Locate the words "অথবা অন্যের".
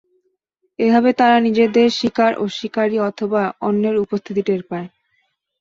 3.09-3.95